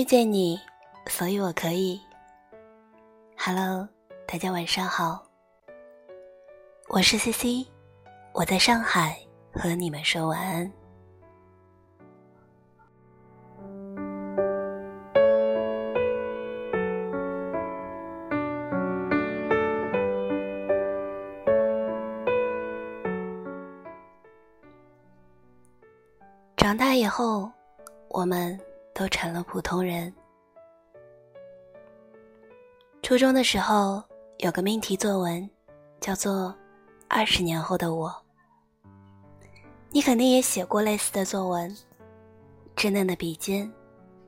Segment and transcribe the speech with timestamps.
[0.00, 0.58] 遇见你，
[1.08, 2.00] 所以我可以。
[3.36, 3.86] Hello，
[4.26, 5.22] 大家晚上好，
[6.88, 7.68] 我是 CC，
[8.32, 9.18] 我在上海
[9.52, 10.72] 和你们说晚安。
[26.56, 27.52] 长大以后，
[28.08, 28.58] 我们
[28.94, 30.12] 都成了普通人。
[33.02, 34.02] 初中的时候，
[34.38, 35.48] 有个命题作文，
[36.00, 36.48] 叫做
[37.08, 38.08] 《二十年后的我》。
[39.90, 41.76] 你肯定也写过类似的作文，
[42.76, 43.70] 稚嫩的笔尖，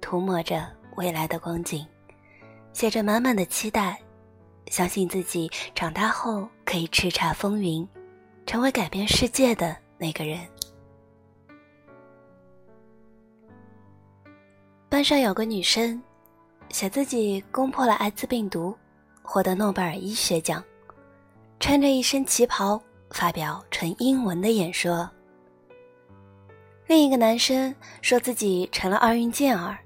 [0.00, 0.64] 涂抹着
[0.96, 1.84] 未来的光景，
[2.72, 4.00] 写着满满的期待，
[4.68, 7.88] 相信自己长大后可以叱咤风云，
[8.46, 10.38] 成为改变世界的那个人。
[14.98, 16.02] 班上有个女生，
[16.70, 18.76] 写自己攻破了艾滋病毒，
[19.22, 20.60] 获得诺贝尔医学奖，
[21.60, 25.08] 穿着一身旗袍发表纯英文的演说。
[26.88, 29.78] 另一个男生说自己成了奥运健儿，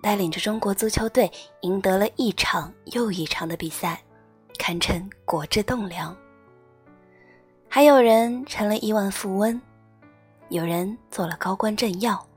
[0.00, 1.28] 带领着中国足球队
[1.62, 4.00] 赢得了一场又一场的比赛，
[4.60, 6.16] 堪称国之栋梁。
[7.68, 9.60] 还有人成了亿万富翁，
[10.50, 12.29] 有人做了高官政要。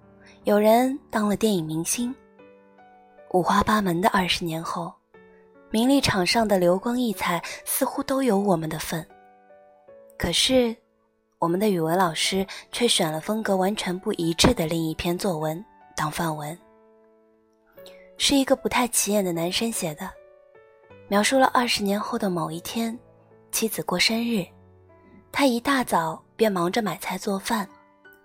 [0.46, 2.14] 有人当了电影明星，
[3.30, 4.94] 五花八门的二十年后，
[5.72, 9.08] 名利场上的流光溢彩似乎都有我们的份。
[10.18, 10.76] 可是，
[11.40, 15.64] 我们的语文老师却选了风格完全不一致的另一篇作文
[15.96, 16.58] 当范文，
[18.18, 20.10] 是一个不太起眼的男生写的，
[21.08, 23.00] 描述了二十年后的某一天，
[23.50, 24.46] 妻子过生日，
[25.32, 27.66] 他一大早便忙着买菜做饭，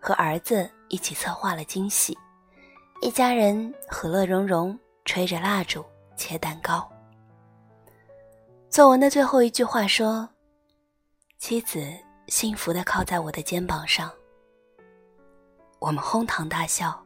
[0.01, 0.69] 和儿子。
[0.89, 2.17] 一起策划了惊喜，
[3.01, 5.85] 一家人和乐融融，吹着蜡烛，
[6.17, 6.91] 切蛋糕。
[8.71, 10.29] 作文的最后一句话说
[11.39, 11.93] ：“妻子
[12.27, 14.11] 幸福的靠在我的肩膀上。”
[15.79, 17.01] 我们哄堂大笑。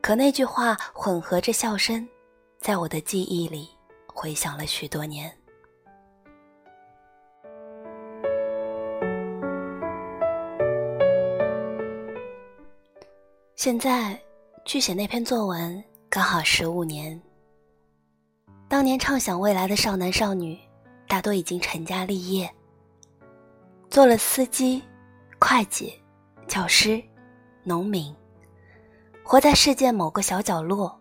[0.00, 2.08] 可那句话混合着笑声，
[2.58, 3.68] 在我的记忆里
[4.06, 5.37] 回响了许多年。
[13.58, 14.16] 现在
[14.64, 17.20] 去写那篇作文，刚好十五年。
[18.68, 20.56] 当年畅想未来的少男少女，
[21.08, 22.48] 大多已经成家立业，
[23.90, 24.80] 做了司机、
[25.40, 25.92] 会计、
[26.46, 27.02] 教师、
[27.64, 28.14] 农民，
[29.24, 30.96] 活在世界某个小角落，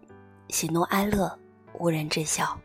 [0.50, 1.38] 喜怒哀乐
[1.78, 2.57] 无人知晓。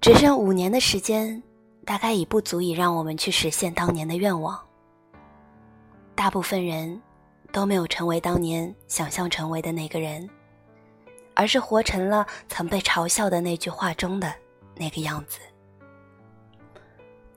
[0.00, 1.42] 只剩五年的时间，
[1.84, 4.56] 大概已不足以让我们去实现当年的愿望。
[6.14, 7.02] 大部分人。
[7.54, 10.28] 都没有成为当年想象成为的那个人，
[11.34, 14.34] 而是活成了曾被嘲笑的那句话中的
[14.74, 15.38] 那个样子。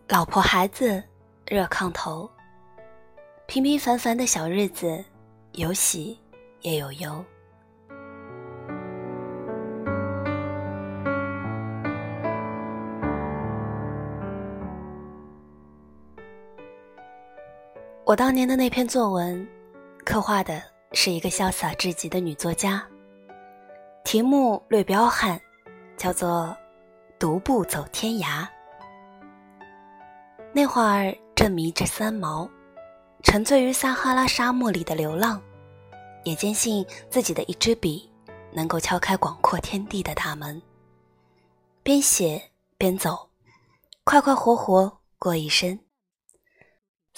[0.07, 1.03] 老婆孩子
[1.45, 2.27] 热炕头，
[3.45, 5.05] 平平凡凡的小日子，
[5.51, 6.17] 有喜
[6.61, 7.23] 也有忧。
[18.03, 19.47] 我当年的那篇作文。
[20.07, 20.63] 刻画的
[20.93, 22.81] 是一个潇洒至极的女作家，
[24.05, 25.37] 题目略彪悍，
[25.97, 26.57] 叫做
[27.19, 28.43] 《独步走天涯》。
[30.53, 32.49] 那会儿正迷着三毛，
[33.21, 35.41] 沉醉于撒哈拉沙漠里的流浪，
[36.23, 38.09] 也坚信自己的一支笔
[38.53, 40.61] 能够敲开广阔天地的大门。
[41.83, 42.41] 边写
[42.77, 43.29] 边走，
[44.05, 45.77] 快快活活过一生。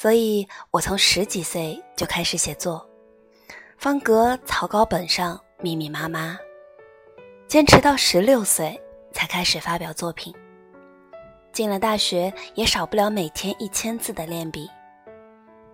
[0.01, 2.89] 所以我从十几岁就开始写作，
[3.77, 6.39] 方格草稿本上密密麻麻，
[7.49, 10.33] 坚持到十六岁才开始发表作品。
[11.51, 14.69] 进了大学也少不了每天一千字的练笔，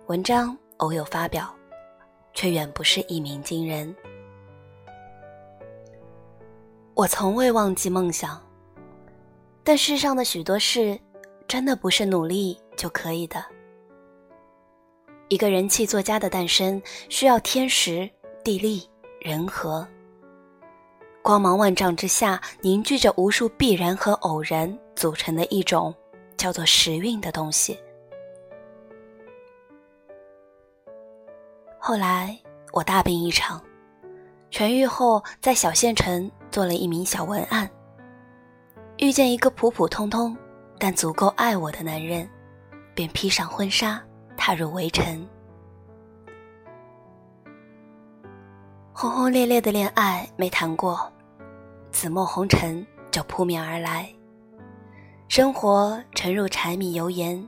[0.06, 1.54] 文章偶有发表，
[2.34, 3.94] 却远不是一鸣惊人。
[6.94, 8.44] 我从未忘记梦想，
[9.62, 10.98] 但世上的许多事，
[11.46, 13.40] 真的不是努力就可以的。
[15.28, 18.08] 一个人气作家的诞生，需要天时、
[18.44, 18.88] 地利、
[19.20, 19.86] 人和。
[21.20, 25.92] 光芒万丈之下，凝聚着无数必然和偶然组成的一种
[26.36, 27.76] 叫做时运的东西。
[31.76, 32.38] 后来
[32.72, 33.60] 我大病一场，
[34.52, 37.68] 痊愈后，在小县城做了一名小文案。
[38.98, 40.36] 遇见一个普普通通
[40.78, 42.30] 但足够爱我的男人，
[42.94, 44.00] 便披上婚纱。
[44.46, 45.28] 踏入围城，
[48.92, 51.12] 轰轰烈烈的恋爱没谈过，
[51.90, 54.08] 紫陌红尘就扑面而来。
[55.26, 57.44] 生活沉入柴米油盐，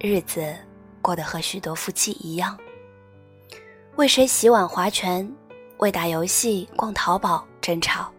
[0.00, 0.56] 日子
[1.02, 2.58] 过得和许多夫妻一样。
[3.96, 5.30] 为谁洗碗划拳，
[5.80, 8.10] 为打游戏逛淘宝争吵，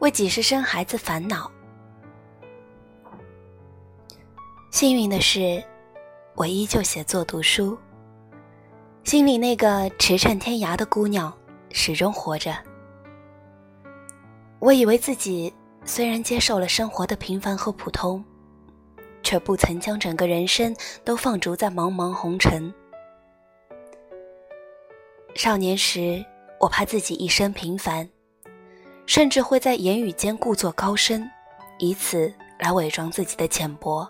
[0.00, 1.50] 为几时生孩子烦恼。
[4.70, 5.64] 幸运的是，
[6.34, 7.76] 我依旧写作读书，
[9.04, 11.32] 心里那个驰骋天涯的姑娘
[11.70, 12.56] 始终活着。
[14.58, 15.52] 我以为自己。
[15.84, 18.24] 虽然接受了生活的平凡和普通，
[19.20, 22.72] 却不曾将整个人生都放逐在茫茫红尘。
[25.34, 26.24] 少年时，
[26.60, 28.08] 我怕自己一生平凡，
[29.06, 31.28] 甚至会在言语间故作高深，
[31.80, 34.08] 以此来伪装自己的浅薄。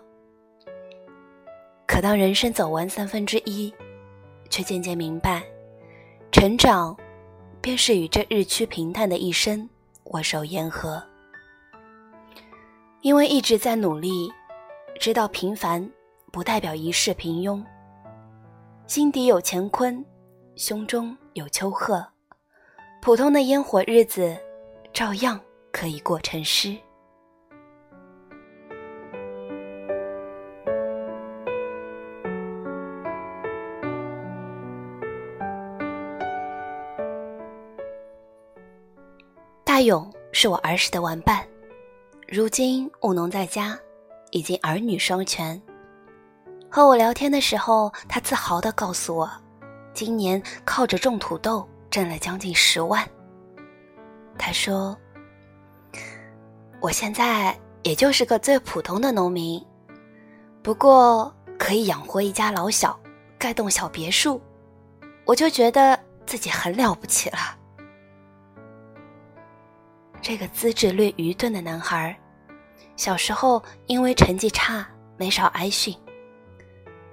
[1.85, 3.73] 可当人生走完三分之一，
[4.49, 5.43] 却渐渐明白，
[6.31, 6.95] 成长，
[7.61, 9.69] 便是与这日趋平淡的一生
[10.05, 11.03] 握手言和。
[13.01, 14.31] 因为一直在努力，
[14.99, 15.87] 知道平凡
[16.31, 17.63] 不代表一世平庸。
[18.87, 20.03] 心底有乾坤，
[20.55, 22.05] 胸中有丘壑，
[23.01, 24.37] 普通的烟火日子，
[24.93, 25.39] 照样
[25.71, 26.77] 可以过成诗。
[39.73, 41.43] 大勇是我儿时的玩伴。
[42.27, 43.75] 如今务农在家，
[44.29, 45.59] 已经儿女双全。
[46.69, 49.27] 和我聊天的时候，他自豪地告诉我，
[49.91, 53.03] 今年靠着种土豆挣了将近十万。
[54.37, 54.95] 他说
[56.79, 59.59] ：“我现在也就是个最普通的农民，
[60.61, 62.95] 不过可以养活一家老小，
[63.39, 64.39] 盖栋小别墅，
[65.25, 67.57] 我就觉得自己很了不起了。”
[70.23, 72.17] 这个资质略愚钝的男孩。
[72.95, 74.87] 小时候因为成绩差，
[75.17, 75.93] 没少挨训。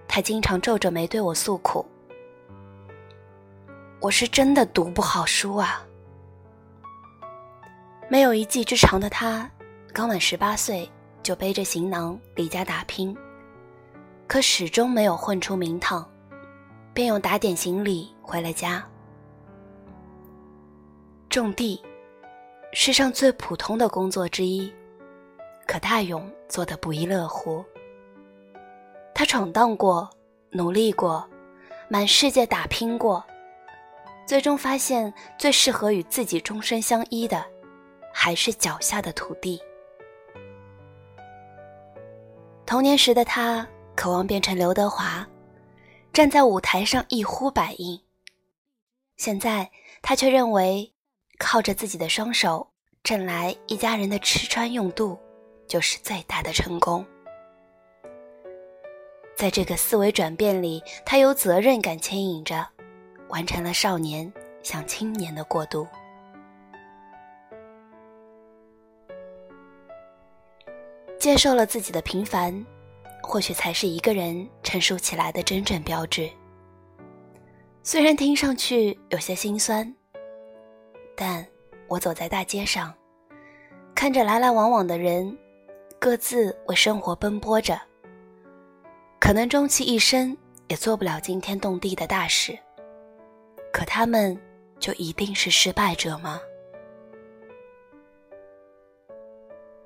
[0.07, 1.85] 他经常皱着眉对我诉苦
[4.01, 5.85] ：“我是真的读不好书啊。”
[8.09, 9.51] 没有一技之长的他，
[9.93, 10.89] 刚满十八岁
[11.21, 13.17] 就背着行囊离家打拼，
[14.29, 16.09] 可始终没有混出名堂，
[16.95, 18.85] 便又打点行李回了家。
[21.29, 21.81] 种地，
[22.73, 24.73] 世上最普通的工作之一。
[25.67, 27.65] 可大勇做的不亦乐乎。
[29.15, 30.09] 他闯荡过，
[30.51, 31.29] 努力过，
[31.89, 33.25] 满世界打拼过，
[34.27, 37.45] 最终发现最适合与自己终身相依的，
[38.13, 39.61] 还是脚下的土地。
[42.67, 45.27] 童年时的他渴望变成刘德华，
[46.13, 48.01] 站在舞台上一呼百应。
[49.17, 49.71] 现在
[50.03, 50.93] 他却认为，
[51.41, 52.69] 靠着自己的双手
[53.03, 55.19] 挣来一家人的吃穿用度。
[55.71, 57.07] 就是最大的成功。
[59.37, 62.67] 在这个思维转变里，他有责任感牵引着，
[63.29, 64.33] 完成了少年
[64.65, 65.87] 向青年的过渡。
[71.21, 72.67] 接受了自己的平凡，
[73.23, 76.29] 或许才是一个人成熟起来的真正标志。
[77.85, 79.95] 虽然听上去有些心酸，
[81.21, 81.47] 但
[81.87, 82.95] 我走在大街上，
[83.95, 85.37] 看着来来往往的人。
[85.99, 87.79] 各自为生活奔波着，
[89.21, 90.35] 可能终其一生
[90.69, 92.59] 也做不了惊天动地的大事。
[93.71, 94.35] 可他们
[94.79, 96.41] 就一定是失败者吗？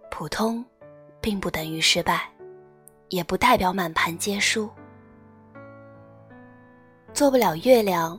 [0.09, 0.65] 普通，
[1.21, 2.31] 并不等于失败，
[3.09, 4.71] 也不代表满盘皆输。
[7.13, 8.17] 做不了月亮，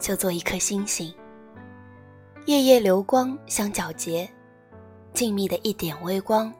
[0.00, 1.14] 就做一颗星星。
[2.46, 4.28] 夜夜流光相皎洁，
[5.12, 6.52] 静谧的一点微光。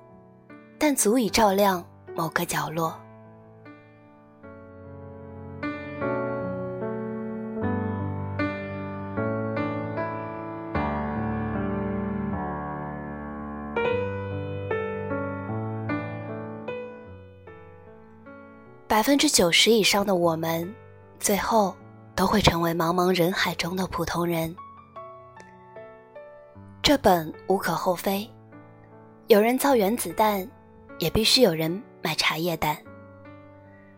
[0.78, 1.82] 但足以照亮
[2.16, 2.92] 某个角落。
[18.88, 20.74] 百分之九十以上的我们，
[21.20, 21.76] 最后
[22.16, 24.52] 都会成为茫茫人海中的普通人。
[26.86, 28.24] 这本无可厚非。
[29.26, 30.48] 有人造原子弹。
[30.98, 32.74] 也必须有人买茶叶蛋。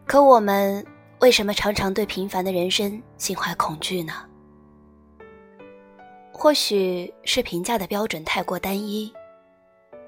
[0.04, 0.84] 可我们
[1.20, 4.12] 为什么常常对平凡的人生心怀恐惧呢？
[6.32, 9.12] 或许是评价的标准太过单一，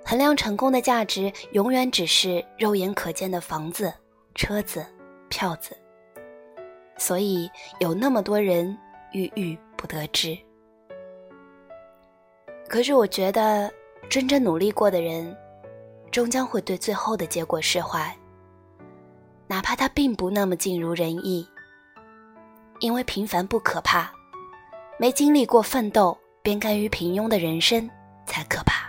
[0.04, 3.92] 衡量成功的价值永远只是肉眼可见的房子、
[4.34, 4.84] 车子、
[5.28, 5.76] 票子，
[6.96, 8.76] 所以有那么多人
[9.12, 10.36] 郁郁不得志。
[12.70, 13.68] 可是我觉得，
[14.08, 15.36] 真正努力过的人，
[16.12, 18.16] 终将会对最后的结果释怀，
[19.48, 21.44] 哪怕他并不那么尽如人意。
[22.78, 24.12] 因为平凡不可怕，
[24.98, 27.90] 没经历过奋斗便甘于平庸的人生
[28.24, 28.88] 才可怕。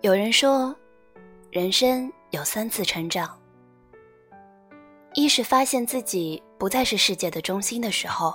[0.00, 0.74] 有人说，
[1.50, 3.34] 人生有三次成长：
[5.14, 8.34] 一是发现自己不再是世界的中心的时候；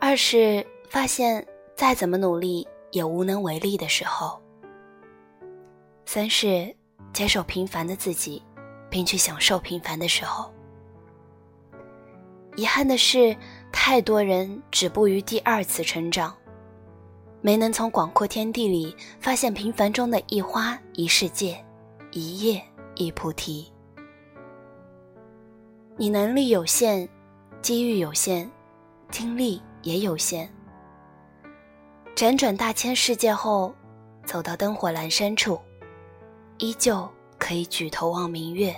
[0.00, 4.40] 二是发现再怎么努力也无能为力的时候；
[6.06, 6.74] 三是
[7.12, 8.42] 接受平凡的自己，
[8.88, 10.50] 并去享受平凡的时候。
[12.56, 13.36] 遗憾的是，
[13.70, 16.34] 太多人止步于第二次成长。
[17.44, 21.62] 没能从广阔天地里发现平凡中的一花一世界，
[22.12, 22.62] 一叶
[22.94, 23.70] 一菩提。
[25.96, 27.08] 你能力有限，
[27.60, 28.48] 机遇有限，
[29.10, 30.48] 精力也有限。
[32.14, 33.74] 辗转大千世界后，
[34.24, 35.60] 走到灯火阑珊处，
[36.58, 38.72] 依旧可以举头望明月，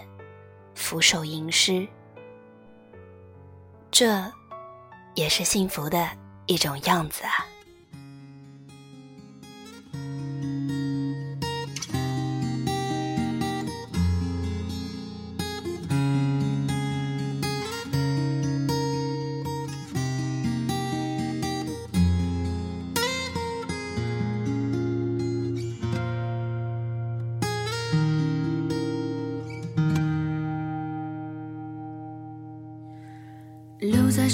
[0.74, 1.86] 俯首吟诗。
[3.90, 4.24] 这，
[5.14, 6.08] 也是幸福的
[6.46, 7.46] 一种样子啊。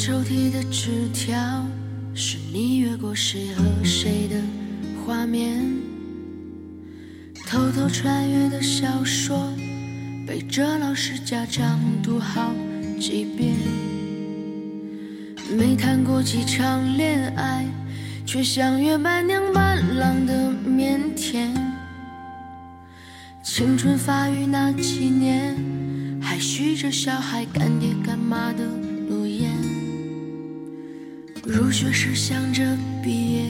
[0.03, 1.37] 抽屉的纸条，
[2.15, 4.41] 是你越过谁和谁的
[5.05, 5.63] 画面。
[7.47, 9.53] 偷偷穿越的小说，
[10.27, 12.51] 背着老师家长读好
[12.99, 13.55] 几遍。
[15.55, 17.67] 没谈过几场恋爱，
[18.25, 21.55] 却像约伴娘伴郎的腼腆。
[23.43, 25.55] 青春发育那几年，
[26.23, 28.65] 还许着小孩干爹干妈的。
[31.53, 32.63] 入学时想着
[33.03, 33.43] 毕业，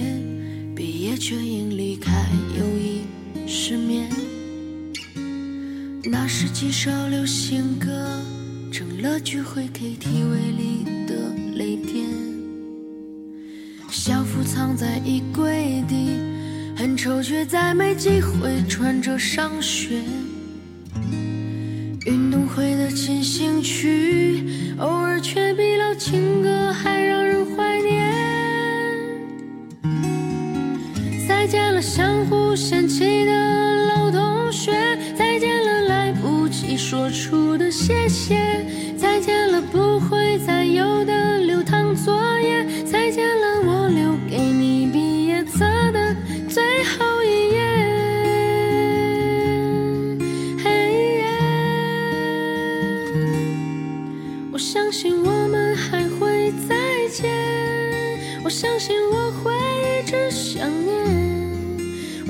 [0.75, 2.11] 毕业却因离开
[2.59, 3.03] 友谊
[3.47, 4.09] 失眠。
[6.05, 8.19] 那时几首流行歌
[8.73, 12.09] 成了聚会 KTV 里的泪点。
[13.91, 16.17] 校服藏在衣柜底，
[16.75, 20.01] 很丑却再没机会穿着上学。
[22.07, 24.43] 运动会的进行曲，
[24.79, 27.20] 偶尔却比老情歌还让
[31.51, 33.33] 再见了相互嫌弃的
[33.87, 34.71] 老同学，
[35.17, 38.65] 再见了来不及说出的谢谢，
[38.97, 46.15] 再见了不会再有的留堂作业，再见了我留给你毕业册的
[46.49, 47.59] 最后一页。
[54.53, 56.77] 我相信我们还会再
[57.13, 57.29] 见，
[58.45, 59.53] 我相信我会
[59.99, 61.40] 一直想念，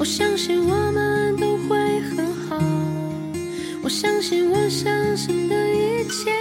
[0.00, 2.58] 我相信我们都会很好，
[3.82, 6.32] 我相信我相信的一切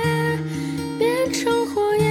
[0.98, 2.09] 变成火焰。